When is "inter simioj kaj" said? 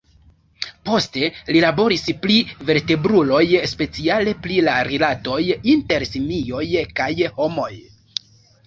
5.77-7.13